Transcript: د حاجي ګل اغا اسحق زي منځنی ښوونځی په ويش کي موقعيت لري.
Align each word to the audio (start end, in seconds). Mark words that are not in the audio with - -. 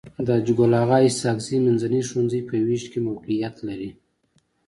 د 0.25 0.27
حاجي 0.35 0.53
ګل 0.57 0.73
اغا 0.83 0.97
اسحق 1.09 1.37
زي 1.47 1.57
منځنی 1.65 2.01
ښوونځی 2.09 2.41
په 2.49 2.55
ويش 2.67 2.83
کي 2.91 2.99
موقعيت 3.07 3.55
لري. 3.67 3.89